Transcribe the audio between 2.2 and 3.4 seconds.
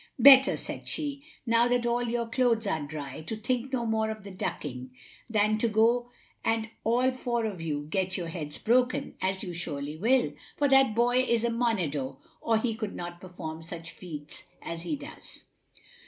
clothes are dry, to